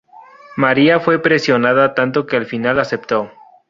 [0.57, 3.29] María fue presionada tanto que al final aceptó.